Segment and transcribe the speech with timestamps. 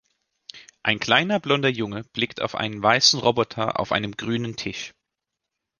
[0.81, 4.95] Ein kleiner blonder Junge blickt auf einen weißen Roboter auf einem grünen Tisch.